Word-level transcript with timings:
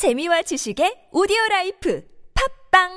재미와 0.00 0.40
지식의 0.48 1.12
오디오 1.12 1.36
라이프 1.50 2.00
팟빵 2.72 2.88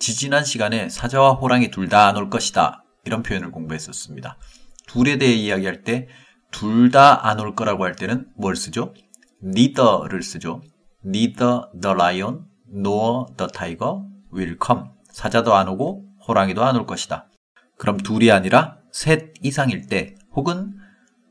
지지난 0.00 0.44
시간에 0.44 0.88
사자와 0.88 1.34
호랑이 1.34 1.70
둘 1.70 1.88
다 1.88 2.08
안 2.08 2.16
올 2.16 2.28
것이다. 2.28 2.82
이런 3.04 3.22
표현을 3.22 3.52
공부했었습니다. 3.52 4.36
둘에 4.88 5.16
대해 5.18 5.32
이야기할 5.34 5.84
때 5.84 6.08
둘 6.50 6.90
다 6.90 7.20
안 7.22 7.38
올 7.38 7.54
거라고 7.54 7.84
할 7.84 7.94
때는 7.94 8.26
뭘 8.36 8.56
쓰죠? 8.56 8.92
neither를 9.40 10.22
쓰죠. 10.24 10.60
neither 11.06 11.60
the 11.80 11.94
lion 11.94 12.46
nor 12.68 13.26
the 13.36 13.48
tiger 13.54 14.02
will 14.34 14.56
come. 14.60 14.86
사자도 15.12 15.54
안 15.54 15.68
오고 15.68 16.04
호랑이도 16.26 16.64
안 16.64 16.74
올 16.74 16.84
것이다. 16.84 17.28
그럼 17.78 17.98
둘이 17.98 18.32
아니라 18.32 18.78
셋 18.92 19.34
이상일 19.40 19.86
때 19.86 20.16
혹은 20.34 20.74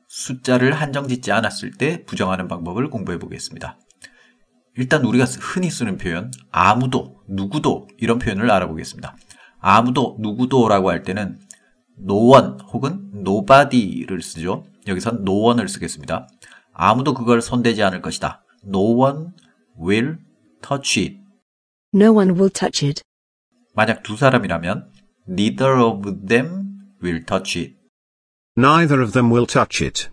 숫자를 0.07 0.73
한정 0.73 1.07
짓지 1.07 1.31
않았을 1.31 1.71
때 1.71 2.03
부정하는 2.05 2.47
방법을 2.47 2.89
공부해 2.89 3.19
보겠습니다. 3.19 3.77
일단 4.75 5.03
우리가 5.03 5.25
흔히 5.25 5.69
쓰는 5.69 5.97
표현 5.97 6.31
아무도, 6.51 7.21
누구도 7.27 7.87
이런 7.97 8.19
표현을 8.19 8.49
알아보겠습니다. 8.49 9.15
아무도, 9.59 10.17
누구도라고 10.19 10.89
할 10.89 11.03
때는 11.03 11.39
no 11.99 12.29
one 12.29 12.57
혹은 12.71 13.11
nobody를 13.15 14.21
쓰죠. 14.21 14.63
여기선 14.87 15.21
no 15.21 15.45
one을 15.45 15.67
쓰겠습니다. 15.67 16.27
아무도 16.73 17.13
그걸 17.13 17.41
손대지 17.41 17.81
않을 17.83 18.01
것이다. 18.01 18.43
No 18.65 18.95
one 18.97 19.29
will 19.79 20.17
touch 20.61 20.99
it. 20.99 21.17
No 21.93 22.13
one 22.13 22.31
will 22.31 22.51
touch 22.51 22.85
it. 22.85 23.01
만약 23.73 24.03
두 24.03 24.15
사람이라면 24.15 24.91
neither 25.27 25.81
of 25.81 26.27
them 26.27 26.65
will 27.03 27.25
touch 27.25 27.59
it. 27.59 27.77
Neither 28.57 29.03
of 29.03 29.11
them 29.11 29.31
will 29.31 29.45
touch 29.45 29.83
it. 29.83 30.09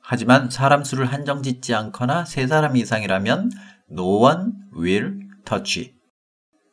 하지만 0.00 0.50
사람 0.50 0.84
수를 0.84 1.06
한정 1.06 1.42
짓지 1.42 1.74
않거나 1.74 2.24
세 2.24 2.46
사람 2.46 2.76
이상이라면 2.76 3.50
no 3.90 4.20
one 4.20 4.52
will 4.76 5.18
touch 5.44 5.80
it. 5.80 5.94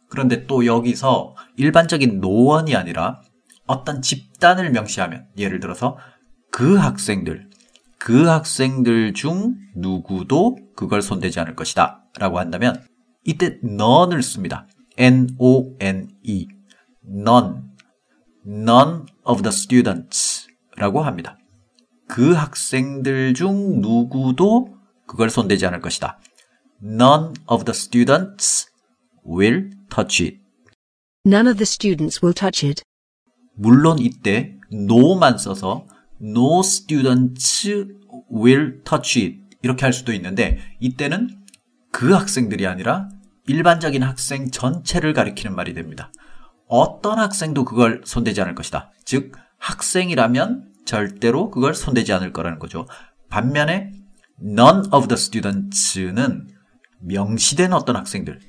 그런데 0.09 0.45
또 0.45 0.65
여기서 0.65 1.35
일반적인 1.57 2.17
no 2.23 2.53
one이 2.53 2.75
아니라 2.75 3.21
어떤 3.65 4.03
집단을 4.03 4.69
명시하면 4.69 5.25
예를 5.37 5.59
들어서 5.59 5.97
그 6.51 6.75
학생들, 6.75 7.49
그 7.97 8.27
학생들 8.27 9.13
중 9.13 9.55
누구도 9.75 10.57
그걸 10.75 11.01
손대지 11.01 11.39
않을 11.39 11.55
것이다 11.55 12.03
라고 12.19 12.37
한다면 12.37 12.85
이때 13.23 13.57
none을 13.63 14.21
씁니다. 14.21 14.67
N-O-N-E. 14.97 16.47
none. 17.03 17.61
none 18.45 19.05
of 19.25 19.41
the 19.41 19.51
students 19.51 20.44
라고 20.75 21.01
합니다. 21.01 21.37
그 22.07 22.33
학생들 22.33 23.33
중 23.33 23.81
누구도 23.81 24.75
그걸 25.07 25.29
손대지 25.29 25.65
않을 25.65 25.81
것이다. 25.81 26.19
None 26.83 27.33
of 27.47 27.65
the 27.65 27.73
students 27.75 28.67
will 29.25 29.69
touch 29.89 30.23
it. 30.23 30.37
None 31.25 31.47
of 31.47 31.57
the 31.57 31.63
students 31.63 32.23
will 32.23 32.33
touch 32.33 32.65
it. 32.65 32.83
물론 33.55 33.99
이때 33.99 34.57
no만 34.71 35.37
써서 35.37 35.87
no 36.21 36.59
students 36.59 37.67
will 38.31 38.83
touch 38.83 39.19
it 39.19 39.37
이렇게 39.61 39.85
할 39.85 39.93
수도 39.93 40.13
있는데 40.13 40.59
이때는 40.79 41.29
그 41.91 42.13
학생들이 42.13 42.67
아니라 42.67 43.09
일반적인 43.47 44.03
학생 44.03 44.51
전체를 44.51 45.13
가리키는 45.13 45.55
말이 45.55 45.73
됩니다. 45.73 46.11
어떤 46.67 47.19
학생도 47.19 47.63
그걸 47.63 48.01
손대지 48.05 48.41
않을 48.41 48.55
것이다. 48.55 48.91
즉 49.05 49.31
학생이라면 49.65 50.73
절대로 50.85 51.49
그걸 51.49 51.73
손대지 51.73 52.13
않을 52.13 52.31
거라는 52.31 52.59
거죠. 52.59 52.87
반면에 53.29 53.91
none 54.39 54.83
of 54.91 55.07
the 55.07 55.15
students는 55.15 56.47
명시된 57.01 57.73
어떤 57.73 57.95
학생들, 57.95 58.39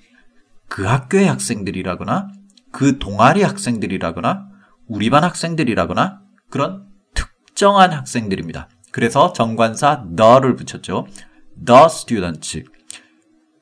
그 0.68 0.84
학교의 0.84 1.26
학생들이라거나 1.26 2.28
그 2.70 2.98
동아리 2.98 3.42
학생들이라거나 3.42 4.46
우리 4.86 5.08
반 5.08 5.24
학생들이라거나 5.24 6.20
그런 6.50 6.86
특정한 7.14 7.92
학생들입니다. 7.92 8.68
그래서 8.92 9.32
정관사 9.32 10.04
the를 10.16 10.54
붙였죠. 10.56 11.06
the 11.64 11.84
students. 11.86 12.64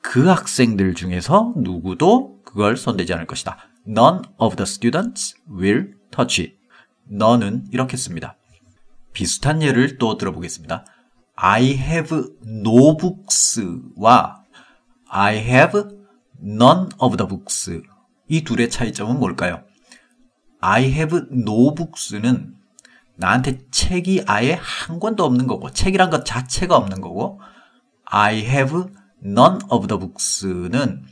그 0.01 0.27
학생들 0.27 0.93
중에서 0.93 1.53
누구도 1.57 2.41
그걸 2.43 2.75
손대지 2.75 3.13
않을 3.13 3.25
것이다. 3.25 3.57
None 3.87 4.21
of 4.37 4.55
the 4.57 4.63
students 4.63 5.35
will 5.49 5.93
touch 6.11 6.41
it. 6.41 6.54
너는 7.09 7.65
이렇게 7.71 7.97
씁니다. 7.97 8.37
비슷한 9.13 9.61
예를 9.61 9.97
또 9.97 10.17
들어보겠습니다. 10.17 10.85
I 11.35 11.71
have 11.73 12.23
no 12.45 12.97
books와 12.97 14.43
I 15.09 15.37
have 15.37 15.83
none 16.41 16.89
of 16.99 17.17
the 17.17 17.27
books. 17.27 17.81
이 18.27 18.43
둘의 18.43 18.69
차이점은 18.69 19.19
뭘까요? 19.19 19.63
I 20.59 20.85
have 20.85 21.27
no 21.31 21.73
books는 21.75 22.55
나한테 23.17 23.59
책이 23.71 24.23
아예 24.27 24.57
한 24.59 24.99
권도 24.99 25.23
없는 25.23 25.47
거고, 25.47 25.71
책이란 25.71 26.09
것 26.09 26.25
자체가 26.25 26.75
없는 26.75 27.01
거고, 27.01 27.39
I 28.05 28.39
have 28.39 28.83
none 29.23 29.59
of 29.69 29.87
the 29.87 29.99
books는 29.99 31.05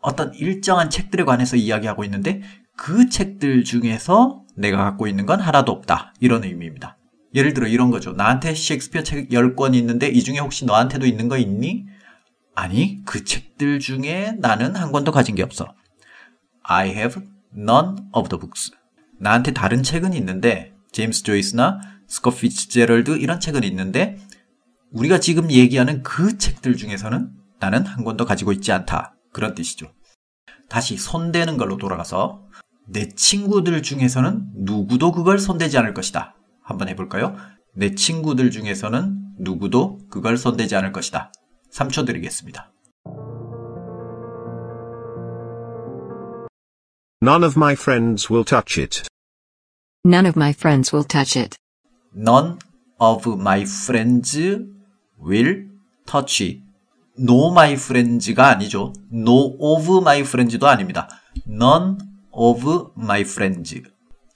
어떤 0.00 0.32
일정한 0.34 0.88
책들에 0.88 1.24
관해서 1.24 1.56
이야기하고 1.56 2.04
있는데, 2.04 2.42
그 2.76 3.08
책들 3.08 3.64
중에서 3.64 4.42
내가 4.56 4.78
갖고 4.84 5.06
있는 5.06 5.26
건 5.26 5.40
하나도 5.40 5.72
없다. 5.72 6.14
이런 6.20 6.44
의미입니다. 6.44 6.98
예를 7.34 7.52
들어 7.52 7.66
이런 7.66 7.90
거죠. 7.90 8.12
나한테 8.12 8.54
셰익스피어 8.54 9.02
책 9.02 9.28
10권 9.28 9.74
있는데 9.74 10.08
이 10.08 10.22
중에 10.22 10.38
혹시 10.38 10.64
너한테도 10.64 11.06
있는 11.06 11.28
거 11.28 11.36
있니? 11.36 11.86
아니, 12.54 13.02
그 13.04 13.24
책들 13.24 13.80
중에 13.80 14.36
나는 14.38 14.76
한 14.76 14.92
권도 14.92 15.12
가진 15.12 15.34
게 15.34 15.42
없어. 15.42 15.74
I 16.62 16.88
have 16.90 17.22
none 17.54 17.96
of 18.12 18.28
the 18.28 18.40
books. 18.40 18.72
나한테 19.18 19.52
다른 19.52 19.82
책은 19.82 20.14
있는데 20.14 20.74
제임스 20.92 21.22
조이스나 21.24 21.80
스코 22.08 22.30
피츠제럴드 22.30 23.18
이런 23.18 23.40
책은 23.40 23.64
있는데 23.64 24.18
우리가 24.92 25.20
지금 25.20 25.50
얘기하는 25.50 26.02
그 26.02 26.38
책들 26.38 26.76
중에서는 26.76 27.30
나는 27.58 27.84
한 27.84 28.04
권도 28.04 28.24
가지고 28.24 28.52
있지 28.52 28.72
않다. 28.72 29.14
그런 29.32 29.54
뜻이죠. 29.54 29.92
다시 30.68 30.96
손대는 30.96 31.56
걸로 31.56 31.76
돌아가서 31.76 32.46
내 32.88 33.08
친구들 33.08 33.82
중에서는 33.82 34.50
누구도 34.54 35.12
그걸 35.12 35.38
손대지 35.38 35.76
않을 35.78 35.92
것이다. 35.92 36.36
한번 36.62 36.88
해볼까요? 36.88 37.36
내 37.74 37.94
친구들 37.94 38.50
중에서는 38.50 39.34
누구도 39.40 39.98
그걸 40.08 40.36
손대지 40.36 40.76
않을 40.76 40.92
것이다. 40.92 41.32
3초 41.72 42.06
드리겠습니다. 42.06 42.72
None 47.22 47.44
of 47.44 47.58
my 47.58 47.72
friends 47.72 48.32
will 48.32 48.44
touch 48.44 48.80
it. 48.80 49.02
None 50.04 50.28
of 50.28 50.38
my 50.38 50.50
friends 50.50 50.94
will 50.94 51.06
touch 51.06 51.38
it. 51.38 51.56
None 52.14 52.58
of 53.00 53.28
my 53.28 53.62
friends 53.62 54.38
will 55.18 55.66
touch 56.06 56.44
it. 56.44 56.62
No 57.18 57.50
my 57.50 57.72
friends가 57.72 58.48
아니죠. 58.48 58.92
No 59.12 59.56
of 59.58 59.90
my 59.98 60.20
friends도 60.20 60.68
아닙니다. 60.68 61.08
None 61.48 61.96
of 62.36 62.90
my 62.96 63.22
friends. 63.22 63.82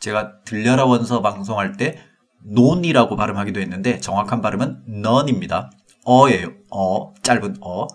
제가 0.00 0.40
들려라 0.44 0.86
원서 0.86 1.20
방송할 1.20 1.76
때 1.76 1.98
none이라고 2.46 3.16
발음하기도 3.16 3.60
했는데 3.60 4.00
정확한 4.00 4.40
발음은 4.40 4.84
none입니다. 4.88 5.70
어예요. 6.06 6.52
어, 6.70 7.12
짧은 7.22 7.56
어. 7.60 7.86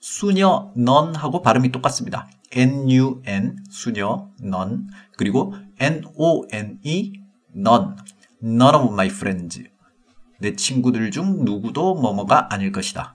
수녀 0.00 0.72
non하고 0.76 1.42
발음이 1.42 1.70
똑같습니다. 1.72 2.28
n-u-n 2.52 3.56
수녀 3.70 4.28
none 4.42 4.86
그리고 5.16 5.54
n-o-n-e 5.78 7.12
none 7.56 7.96
none 8.42 8.76
of 8.76 8.92
my 8.92 9.06
friends 9.06 9.62
내 10.38 10.54
친구들 10.54 11.10
중 11.12 11.44
누구도 11.44 11.94
뭐뭐가 11.94 12.52
아닐 12.52 12.72
것이다. 12.72 13.14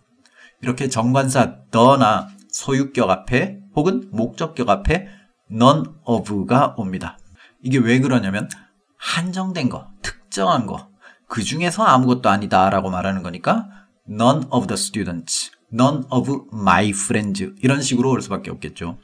이렇게 0.62 0.88
정관사 0.88 1.66
the나 1.72 2.30
소유격 2.50 3.10
앞에 3.10 3.60
혹은 3.76 4.10
목적격 4.12 4.70
앞에 4.70 5.10
none 5.52 5.84
of가 6.06 6.76
옵니다. 6.78 7.18
이게 7.62 7.78
왜 7.78 8.00
그러냐면 8.00 8.50
한정된 8.98 9.70
거, 9.70 9.88
특정한 10.02 10.66
거, 10.66 10.90
그 11.28 11.44
중에서 11.44 11.84
아무것도 11.84 12.30
아니다 12.30 12.70
라고 12.70 12.90
말하는 12.90 13.24
거니까 13.24 13.68
none 14.10 14.46
of 14.50 14.68
the 14.68 14.74
students, 14.74 15.52
none 15.72 16.04
of 16.10 16.48
my 16.54 16.90
friends 16.90 17.54
이런 17.62 17.82
식으로 17.82 18.12
올 18.12 18.22
수밖에 18.22 18.52
없겠죠. 18.52 18.98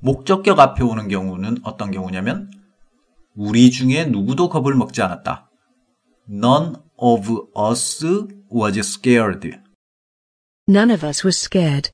목적격 0.00 0.58
앞에 0.58 0.84
오는 0.84 1.08
경우는 1.08 1.58
어떤 1.62 1.90
경우냐면 1.90 2.50
우리 3.34 3.70
중에 3.70 4.06
누구도 4.06 4.48
겁을 4.48 4.74
먹지 4.74 5.02
않았다. 5.02 5.50
None 6.30 6.74
of 6.96 7.30
us 7.56 8.04
was 8.50 8.78
scared. 8.78 9.58
None 10.68 10.92
of 10.92 11.06
us 11.06 11.24
was 11.24 11.38
scared. 11.38 11.90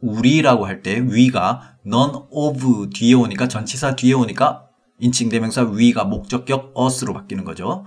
우리라고 0.00 0.66
할 0.66 0.82
때 0.82 1.00
위가 1.00 1.76
none 1.86 2.12
of 2.30 2.90
뒤에 2.90 3.14
오니까 3.14 3.48
전치사 3.48 3.96
뒤에 3.96 4.14
오니까 4.14 4.66
인칭 4.98 5.28
대명사 5.28 5.62
위가 5.62 6.04
목적격 6.04 6.74
us로 6.76 7.14
바뀌는 7.14 7.44
거죠. 7.44 7.84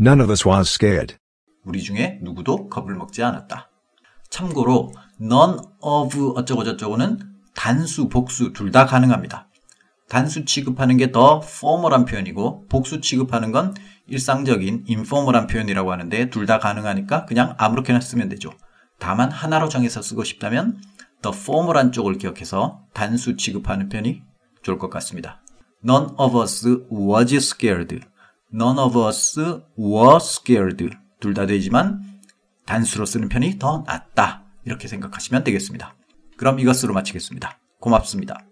None 0.00 0.22
of 0.22 0.30
us 0.30 0.46
was 0.46 0.68
scared. 0.70 1.16
우리 1.64 1.82
중에 1.82 2.18
누구도 2.22 2.68
겁을 2.68 2.94
먹지 2.94 3.22
않았다. 3.22 3.70
참고로 4.30 4.92
none 5.20 5.58
of 5.80 6.32
어쩌고저쩌고는 6.36 7.18
단수, 7.54 8.08
복수 8.08 8.52
둘 8.52 8.70
다 8.70 8.86
가능합니다. 8.86 9.48
단수 10.08 10.44
취급하는 10.44 10.96
게더 10.98 11.40
formal한 11.44 12.04
표현이고 12.04 12.66
복수 12.68 13.00
취급하는 13.00 13.50
건 13.50 13.74
일상적인 14.06 14.84
informal한 14.88 15.48
표현이라고 15.48 15.90
하는데 15.90 16.30
둘 16.30 16.46
다 16.46 16.58
가능하니까 16.60 17.24
그냥 17.24 17.54
아무렇게나 17.58 18.00
쓰면 18.00 18.28
되죠. 18.28 18.52
다만 18.98 19.30
하나로 19.32 19.68
정해서 19.68 20.02
쓰고 20.02 20.22
싶다면 20.22 20.78
the 21.30 21.38
formal한 21.38 21.92
쪽을 21.92 22.18
기억해서 22.18 22.80
단수 22.92 23.36
취급하는 23.36 23.88
편이 23.88 24.22
좋을 24.62 24.78
것 24.78 24.90
같습니다. 24.90 25.42
None 25.84 26.14
of 26.18 26.38
us 26.40 26.66
was 26.90 27.34
scared. 27.34 28.00
None 28.52 28.78
of 28.78 28.98
us 28.98 29.38
were 29.78 30.16
scared. 30.16 30.90
둘 31.20 31.34
다 31.34 31.46
되지만 31.46 32.02
단수로 32.66 33.06
쓰는 33.06 33.28
편이 33.28 33.58
더 33.58 33.84
낫다. 33.86 34.44
이렇게 34.64 34.88
생각하시면 34.88 35.44
되겠습니다. 35.44 35.94
그럼 36.36 36.58
이것으로 36.58 36.92
마치겠습니다. 36.94 37.58
고맙습니다. 37.80 38.44